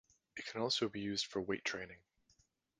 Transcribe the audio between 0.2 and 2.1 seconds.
It can also be used for weight training.